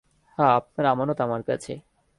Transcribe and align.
হ্যাঁ, 0.37 0.53
আপনার 0.55 0.85
আমানত 0.85 1.19
আমার 1.21 1.41
কাছে। 1.43 1.73